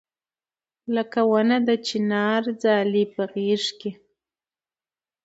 لکه 0.95 1.19
ونه 1.31 1.57
د 1.67 1.69
چنار 1.87 2.43
ځالې 2.63 3.03
په 3.13 3.23
غېږ 3.33 3.63
کې 3.79 3.91